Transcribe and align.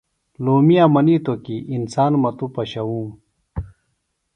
لومئیہ 0.43 0.85
منیتوۡ 0.93 1.35
ہنوۡ 1.37 1.41
کیۡ 1.43 1.65
انسان 1.75 2.11
مہ 2.21 2.29
توۡ 2.37 2.51
پشوُوم 2.53 3.07